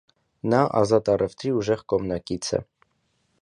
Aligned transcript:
Նա 0.53 0.61
ազատ 0.79 1.11
առևտրի 1.15 1.53
ուժեղ 1.59 1.85
կողմնակից 1.95 2.51
է։ 2.61 2.65